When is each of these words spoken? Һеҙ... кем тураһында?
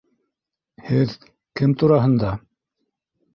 Һеҙ... 0.87 1.13
кем 1.61 1.75
тураһында? 1.85 2.33